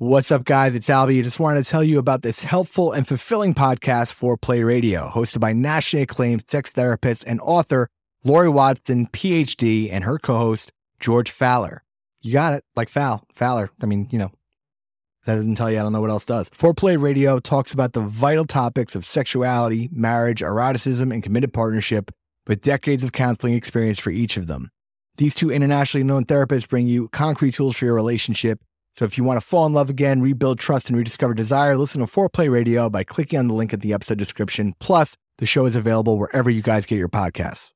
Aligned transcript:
What's 0.00 0.30
up, 0.30 0.44
guys? 0.44 0.76
It's 0.76 0.88
Albie. 0.88 1.18
I 1.18 1.22
just 1.22 1.40
wanted 1.40 1.64
to 1.64 1.68
tell 1.68 1.82
you 1.82 1.98
about 1.98 2.22
this 2.22 2.44
helpful 2.44 2.92
and 2.92 3.04
fulfilling 3.04 3.52
podcast 3.52 4.14
Foreplay 4.14 4.64
Radio, 4.64 5.10
hosted 5.12 5.40
by 5.40 5.52
nationally 5.52 6.04
acclaimed 6.04 6.48
sex 6.48 6.70
therapist 6.70 7.24
and 7.26 7.40
author 7.40 7.88
Lori 8.22 8.48
Watson, 8.48 9.08
PhD, 9.08 9.90
and 9.90 10.04
her 10.04 10.20
co 10.20 10.38
host, 10.38 10.70
George 11.00 11.32
Faller. 11.32 11.82
You 12.22 12.32
got 12.32 12.52
it, 12.54 12.64
like 12.76 12.88
Fal, 12.88 13.24
Faller. 13.32 13.72
I 13.82 13.86
mean, 13.86 14.06
you 14.12 14.20
know, 14.20 14.30
that 15.26 15.34
doesn't 15.34 15.56
tell 15.56 15.68
you, 15.68 15.80
I 15.80 15.82
don't 15.82 15.92
know 15.92 16.00
what 16.00 16.10
else 16.10 16.24
does. 16.24 16.48
Foreplay 16.50 17.02
Radio 17.02 17.40
talks 17.40 17.72
about 17.72 17.92
the 17.92 18.02
vital 18.02 18.44
topics 18.44 18.94
of 18.94 19.04
sexuality, 19.04 19.88
marriage, 19.90 20.42
eroticism, 20.42 21.10
and 21.10 21.24
committed 21.24 21.52
partnership 21.52 22.12
with 22.46 22.60
decades 22.60 23.02
of 23.02 23.10
counseling 23.10 23.54
experience 23.54 23.98
for 23.98 24.10
each 24.10 24.36
of 24.36 24.46
them. 24.46 24.70
These 25.16 25.34
two 25.34 25.50
internationally 25.50 26.04
known 26.04 26.24
therapists 26.24 26.68
bring 26.68 26.86
you 26.86 27.08
concrete 27.08 27.54
tools 27.54 27.76
for 27.76 27.86
your 27.86 27.94
relationship 27.94 28.60
so 28.98 29.04
if 29.04 29.16
you 29.16 29.22
want 29.22 29.40
to 29.40 29.46
fall 29.46 29.64
in 29.64 29.72
love 29.72 29.88
again, 29.88 30.20
rebuild 30.20 30.58
trust, 30.58 30.88
and 30.88 30.98
rediscover 30.98 31.32
desire, 31.32 31.76
listen 31.76 32.00
to 32.00 32.06
Foreplay 32.08 32.50
Radio 32.50 32.90
by 32.90 33.04
clicking 33.04 33.38
on 33.38 33.46
the 33.46 33.54
link 33.54 33.72
at 33.72 33.80
the 33.80 33.92
episode 33.92 34.18
description. 34.18 34.74
Plus, 34.80 35.16
the 35.36 35.46
show 35.46 35.66
is 35.66 35.76
available 35.76 36.18
wherever 36.18 36.50
you 36.50 36.62
guys 36.62 36.84
get 36.84 36.96
your 36.96 37.08
podcasts. 37.08 37.70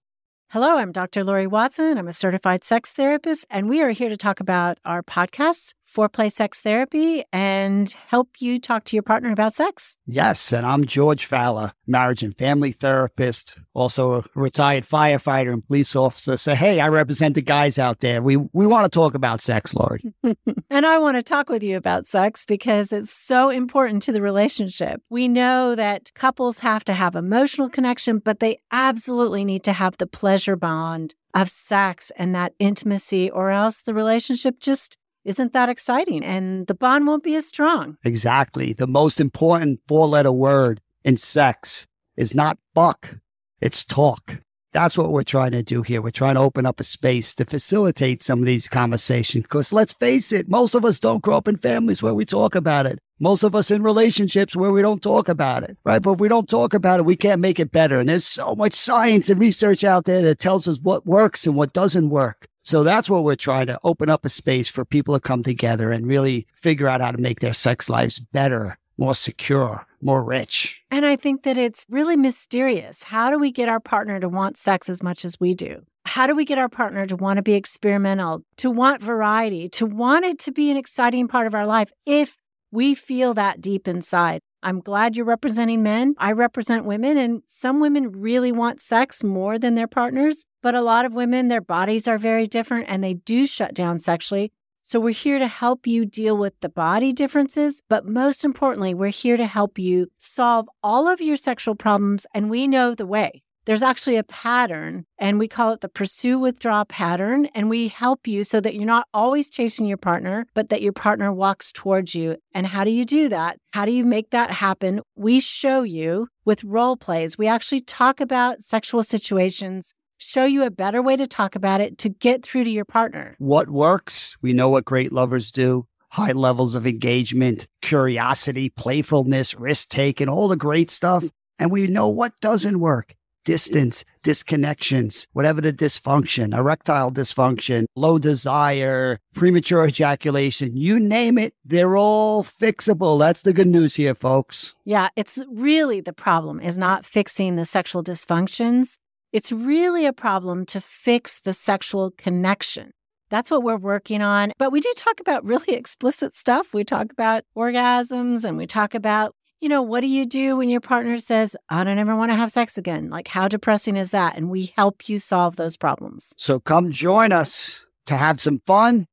Hello, 0.48 0.76
I'm 0.76 0.90
Dr. 0.90 1.22
Lori 1.22 1.46
Watson. 1.46 1.96
I'm 1.96 2.08
a 2.08 2.12
certified 2.12 2.64
sex 2.64 2.90
therapist, 2.90 3.46
and 3.50 3.68
we 3.68 3.80
are 3.82 3.92
here 3.92 4.08
to 4.08 4.16
talk 4.16 4.40
about 4.40 4.78
our 4.84 5.04
podcasts, 5.04 5.74
Foreplay 5.92 6.30
Sex 6.30 6.60
Therapy, 6.60 7.24
and 7.32 7.92
help 8.06 8.40
you 8.40 8.58
talk 8.58 8.84
to 8.84 8.96
your 8.96 9.02
partner 9.02 9.32
about 9.32 9.54
sex. 9.54 9.98
Yes, 10.06 10.52
and 10.52 10.64
I'm 10.64 10.84
George 10.84 11.26
Faller, 11.26 11.72
marriage 11.86 12.22
and 12.22 12.36
family 12.36 12.72
therapist, 12.72 13.58
also 13.74 14.20
a 14.20 14.24
retired 14.34 14.84
firefighter 14.84 15.52
and 15.52 15.66
police 15.66 15.94
officer. 15.94 16.36
So, 16.36 16.54
hey, 16.54 16.80
I 16.80 16.88
represent 16.88 17.34
the 17.34 17.42
guys 17.42 17.78
out 17.78 18.00
there. 18.00 18.22
We 18.22 18.36
we 18.36 18.66
want 18.66 18.90
to 18.90 18.96
talk 18.96 19.14
about 19.14 19.40
sex, 19.40 19.74
Lori. 19.74 20.02
and 20.70 20.86
I 20.86 20.98
want 20.98 21.16
to 21.16 21.22
talk 21.22 21.48
with 21.48 21.62
you 21.62 21.76
about 21.76 22.06
sex 22.06 22.44
because 22.44 22.92
it's 22.92 23.12
so 23.12 23.50
important 23.50 24.02
to 24.04 24.12
the 24.12 24.22
relationship. 24.22 25.02
We 25.10 25.28
know 25.28 25.74
that 25.74 26.12
couples 26.14 26.60
have 26.60 26.84
to 26.84 26.94
have 26.94 27.14
emotional 27.14 27.68
connection, 27.68 28.18
but 28.18 28.40
they 28.40 28.60
absolutely 28.70 29.44
need 29.44 29.64
to 29.64 29.72
have 29.72 29.96
the 29.98 30.06
pleasure 30.06 30.56
bond 30.56 31.14
of 31.34 31.48
sex 31.48 32.12
and 32.16 32.34
that 32.34 32.52
intimacy, 32.58 33.30
or 33.30 33.50
else 33.50 33.80
the 33.80 33.94
relationship 33.94 34.60
just 34.60 34.98
isn't 35.24 35.52
that 35.52 35.68
exciting 35.68 36.24
and 36.24 36.66
the 36.66 36.74
bond 36.74 37.06
won't 37.06 37.22
be 37.22 37.34
as 37.34 37.46
strong. 37.46 37.96
Exactly. 38.04 38.72
The 38.72 38.86
most 38.86 39.20
important 39.20 39.80
four 39.86 40.06
letter 40.06 40.32
word 40.32 40.80
in 41.04 41.16
sex 41.16 41.86
is 42.16 42.34
not 42.34 42.58
fuck, 42.74 43.16
it's 43.60 43.84
talk. 43.84 44.40
That's 44.72 44.96
what 44.96 45.12
we're 45.12 45.22
trying 45.22 45.52
to 45.52 45.62
do 45.62 45.82
here. 45.82 46.00
We're 46.00 46.10
trying 46.10 46.36
to 46.36 46.40
open 46.40 46.64
up 46.64 46.80
a 46.80 46.84
space 46.84 47.34
to 47.34 47.44
facilitate 47.44 48.22
some 48.22 48.38
of 48.38 48.46
these 48.46 48.68
conversations. 48.68 49.42
Because 49.42 49.70
let's 49.70 49.92
face 49.92 50.32
it, 50.32 50.48
most 50.48 50.74
of 50.74 50.84
us 50.86 50.98
don't 50.98 51.22
grow 51.22 51.36
up 51.36 51.46
in 51.46 51.58
families 51.58 52.02
where 52.02 52.14
we 52.14 52.24
talk 52.24 52.54
about 52.54 52.86
it. 52.86 52.98
Most 53.20 53.42
of 53.42 53.54
us 53.54 53.70
in 53.70 53.82
relationships 53.82 54.56
where 54.56 54.72
we 54.72 54.80
don't 54.80 55.02
talk 55.02 55.28
about 55.28 55.62
it, 55.62 55.76
right? 55.84 56.00
But 56.00 56.12
if 56.12 56.20
we 56.20 56.28
don't 56.28 56.48
talk 56.48 56.72
about 56.72 57.00
it, 57.00 57.06
we 57.06 57.16
can't 57.16 57.40
make 57.40 57.60
it 57.60 57.70
better. 57.70 58.00
And 58.00 58.08
there's 58.08 58.26
so 58.26 58.54
much 58.54 58.74
science 58.74 59.28
and 59.28 59.38
research 59.38 59.84
out 59.84 60.06
there 60.06 60.22
that 60.22 60.38
tells 60.38 60.66
us 60.66 60.80
what 60.80 61.06
works 61.06 61.46
and 61.46 61.54
what 61.54 61.74
doesn't 61.74 62.08
work. 62.08 62.48
So 62.62 62.84
that's 62.84 63.10
what 63.10 63.24
we're 63.24 63.34
trying 63.34 63.66
to 63.66 63.78
open 63.82 64.08
up 64.08 64.24
a 64.24 64.28
space 64.28 64.68
for 64.68 64.84
people 64.84 65.14
to 65.14 65.20
come 65.20 65.42
together 65.42 65.90
and 65.90 66.06
really 66.06 66.46
figure 66.54 66.88
out 66.88 67.00
how 67.00 67.10
to 67.10 67.18
make 67.18 67.40
their 67.40 67.52
sex 67.52 67.90
lives 67.90 68.20
better, 68.20 68.78
more 68.96 69.14
secure, 69.14 69.84
more 70.00 70.22
rich. 70.22 70.82
And 70.90 71.04
I 71.04 71.16
think 71.16 71.42
that 71.42 71.58
it's 71.58 71.84
really 71.88 72.16
mysterious. 72.16 73.02
How 73.02 73.30
do 73.30 73.38
we 73.38 73.50
get 73.50 73.68
our 73.68 73.80
partner 73.80 74.20
to 74.20 74.28
want 74.28 74.56
sex 74.56 74.88
as 74.88 75.02
much 75.02 75.24
as 75.24 75.40
we 75.40 75.54
do? 75.54 75.82
How 76.04 76.26
do 76.26 76.34
we 76.34 76.44
get 76.44 76.58
our 76.58 76.68
partner 76.68 77.06
to 77.06 77.16
want 77.16 77.38
to 77.38 77.42
be 77.42 77.54
experimental, 77.54 78.42
to 78.58 78.70
want 78.70 79.02
variety, 79.02 79.68
to 79.70 79.86
want 79.86 80.24
it 80.24 80.38
to 80.40 80.52
be 80.52 80.70
an 80.70 80.76
exciting 80.76 81.28
part 81.28 81.46
of 81.46 81.54
our 81.54 81.66
life 81.66 81.92
if 82.06 82.38
we 82.70 82.94
feel 82.94 83.34
that 83.34 83.60
deep 83.60 83.88
inside? 83.88 84.40
I'm 84.62 84.80
glad 84.80 85.16
you're 85.16 85.24
representing 85.24 85.82
men. 85.82 86.14
I 86.18 86.32
represent 86.32 86.84
women, 86.84 87.16
and 87.16 87.42
some 87.46 87.80
women 87.80 88.12
really 88.12 88.52
want 88.52 88.80
sex 88.80 89.24
more 89.24 89.58
than 89.58 89.74
their 89.74 89.88
partners. 89.88 90.44
But 90.62 90.74
a 90.74 90.82
lot 90.82 91.04
of 91.04 91.14
women, 91.14 91.48
their 91.48 91.60
bodies 91.60 92.06
are 92.06 92.18
very 92.18 92.46
different 92.46 92.88
and 92.88 93.02
they 93.02 93.14
do 93.14 93.46
shut 93.46 93.74
down 93.74 93.98
sexually. 93.98 94.52
So 94.80 95.00
we're 95.00 95.10
here 95.10 95.38
to 95.38 95.48
help 95.48 95.86
you 95.86 96.04
deal 96.04 96.36
with 96.36 96.54
the 96.60 96.68
body 96.68 97.12
differences. 97.12 97.82
But 97.88 98.06
most 98.06 98.44
importantly, 98.44 98.94
we're 98.94 99.08
here 99.08 99.36
to 99.36 99.46
help 99.46 99.78
you 99.78 100.10
solve 100.18 100.68
all 100.82 101.08
of 101.08 101.20
your 101.20 101.36
sexual 101.36 101.74
problems. 101.74 102.26
And 102.32 102.48
we 102.48 102.68
know 102.68 102.94
the 102.94 103.06
way. 103.06 103.42
There's 103.64 103.82
actually 103.82 104.16
a 104.16 104.24
pattern, 104.24 105.06
and 105.18 105.38
we 105.38 105.46
call 105.46 105.72
it 105.72 105.80
the 105.80 105.88
pursue 105.88 106.38
withdraw 106.38 106.84
pattern. 106.84 107.46
And 107.54 107.70
we 107.70 107.88
help 107.88 108.26
you 108.26 108.44
so 108.44 108.60
that 108.60 108.74
you're 108.74 108.84
not 108.84 109.06
always 109.14 109.50
chasing 109.50 109.86
your 109.86 109.96
partner, 109.96 110.46
but 110.54 110.68
that 110.70 110.82
your 110.82 110.92
partner 110.92 111.32
walks 111.32 111.70
towards 111.72 112.14
you. 112.14 112.36
And 112.52 112.66
how 112.66 112.84
do 112.84 112.90
you 112.90 113.04
do 113.04 113.28
that? 113.28 113.58
How 113.72 113.84
do 113.84 113.92
you 113.92 114.04
make 114.04 114.30
that 114.30 114.50
happen? 114.50 115.00
We 115.14 115.40
show 115.40 115.82
you 115.82 116.28
with 116.44 116.64
role 116.64 116.96
plays. 116.96 117.38
We 117.38 117.46
actually 117.46 117.80
talk 117.80 118.20
about 118.20 118.62
sexual 118.62 119.02
situations 119.02 119.94
show 120.18 120.44
you 120.44 120.62
a 120.62 120.70
better 120.70 121.02
way 121.02 121.16
to 121.16 121.26
talk 121.26 121.56
about 121.56 121.80
it 121.80 121.98
to 121.98 122.08
get 122.08 122.44
through 122.44 122.62
to 122.62 122.70
your 122.70 122.84
partner. 122.84 123.34
What 123.38 123.68
works? 123.68 124.36
We 124.40 124.52
know 124.52 124.68
what 124.68 124.84
great 124.84 125.12
lovers 125.12 125.50
do 125.50 125.86
high 126.12 126.32
levels 126.32 126.74
of 126.74 126.86
engagement, 126.86 127.66
curiosity, 127.80 128.68
playfulness, 128.68 129.54
risk 129.54 129.88
taking, 129.88 130.28
all 130.28 130.46
the 130.46 130.56
great 130.56 130.90
stuff. 130.90 131.24
And 131.58 131.70
we 131.70 131.86
know 131.86 132.06
what 132.08 132.38
doesn't 132.40 132.80
work 132.80 133.14
distance, 133.44 134.04
disconnections, 134.22 135.26
whatever 135.32 135.60
the 135.60 135.72
dysfunction, 135.72 136.56
erectile 136.56 137.10
dysfunction, 137.10 137.86
low 137.96 138.18
desire, 138.18 139.18
premature 139.34 139.86
ejaculation, 139.86 140.76
you 140.76 140.98
name 141.00 141.38
it, 141.38 141.54
they're 141.64 141.96
all 141.96 142.44
fixable. 142.44 143.18
That's 143.18 143.42
the 143.42 143.52
good 143.52 143.68
news 143.68 143.94
here, 143.94 144.14
folks. 144.14 144.74
Yeah, 144.84 145.08
it's 145.16 145.38
really 145.50 146.00
the 146.00 146.12
problem 146.12 146.60
is 146.60 146.78
not 146.78 147.04
fixing 147.04 147.56
the 147.56 147.64
sexual 147.64 148.02
dysfunctions. 148.02 148.94
It's 149.32 149.50
really 149.50 150.04
a 150.06 150.12
problem 150.12 150.66
to 150.66 150.80
fix 150.80 151.40
the 151.40 151.54
sexual 151.54 152.10
connection. 152.10 152.92
That's 153.32 153.50
what 153.50 153.62
we're 153.62 153.78
working 153.78 154.20
on. 154.20 154.52
But 154.58 154.72
we 154.72 154.80
do 154.80 154.92
talk 154.94 155.18
about 155.18 155.42
really 155.42 155.72
explicit 155.74 156.34
stuff. 156.34 156.74
We 156.74 156.84
talk 156.84 157.10
about 157.10 157.44
orgasms 157.56 158.44
and 158.44 158.58
we 158.58 158.66
talk 158.66 158.94
about, 158.94 159.34
you 159.62 159.68
know, 159.68 159.80
what 159.80 160.00
do 160.00 160.08
you 160.08 160.26
do 160.26 160.56
when 160.56 160.68
your 160.68 160.80
partner 160.80 161.18
says, 161.18 161.56
I 161.68 161.84
don't 161.84 161.96
ever 161.96 162.16
want 162.16 162.32
to 162.32 162.36
have 162.36 162.50
sex 162.50 162.76
again? 162.76 163.10
Like, 163.10 163.28
how 163.28 163.46
depressing 163.46 163.96
is 163.96 164.10
that? 164.10 164.36
And 164.36 164.50
we 164.50 164.72
help 164.76 165.08
you 165.08 165.20
solve 165.20 165.54
those 165.54 165.76
problems. 165.76 166.34
So 166.36 166.58
come 166.58 166.90
join 166.90 167.30
us 167.30 167.86
to 168.06 168.16
have 168.16 168.40
some 168.40 168.58
fun, 168.66 169.06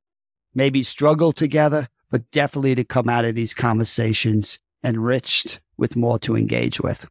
maybe 0.52 0.82
struggle 0.82 1.30
together, 1.30 1.86
but 2.10 2.28
definitely 2.32 2.74
to 2.74 2.82
come 2.82 3.08
out 3.08 3.24
of 3.24 3.36
these 3.36 3.54
conversations 3.54 4.58
enriched 4.82 5.60
with 5.76 5.94
more 5.94 6.18
to 6.18 6.36
engage 6.36 6.80
with. 6.80 7.08